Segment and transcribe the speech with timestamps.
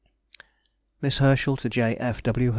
[0.99, 1.95] MISS HERSCHEL TO J.
[1.97, 2.23] F.
[2.23, 2.49] W.